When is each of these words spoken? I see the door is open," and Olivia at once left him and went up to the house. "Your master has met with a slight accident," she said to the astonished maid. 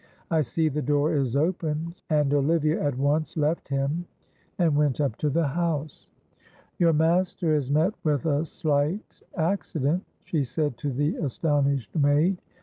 I 0.31 0.41
see 0.41 0.67
the 0.67 0.81
door 0.81 1.13
is 1.15 1.35
open," 1.35 1.93
and 2.09 2.33
Olivia 2.33 2.81
at 2.83 2.97
once 2.97 3.37
left 3.37 3.67
him 3.67 4.05
and 4.57 4.75
went 4.75 4.99
up 4.99 5.15
to 5.17 5.29
the 5.29 5.45
house. 5.49 6.07
"Your 6.79 6.91
master 6.91 7.53
has 7.53 7.69
met 7.69 7.93
with 8.03 8.25
a 8.25 8.43
slight 8.47 9.21
accident," 9.37 10.03
she 10.23 10.43
said 10.43 10.75
to 10.79 10.91
the 10.91 11.17
astonished 11.17 11.95
maid. 11.95 12.39